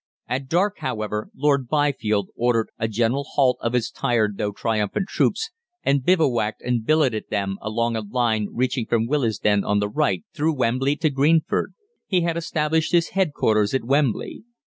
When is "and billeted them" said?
6.63-7.59